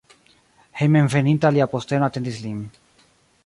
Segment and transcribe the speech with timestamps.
[0.79, 2.61] Hejmenveninta lia posteno atendis lin.